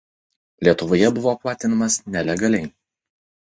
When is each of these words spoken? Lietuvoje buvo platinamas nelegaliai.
Lietuvoje 0.67 1.11
buvo 1.19 1.35
platinamas 1.43 2.01
nelegaliai. 2.17 2.67